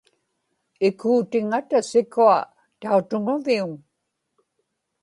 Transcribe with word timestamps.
ikuutiŋata 0.87 1.79
sikua 1.89 2.37
tautuŋaviuŋ 2.81 3.71